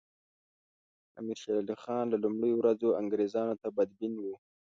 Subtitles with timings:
[1.19, 4.35] امیر شېر علي خان له لومړیو ورځو انګریزانو ته بدبین وو.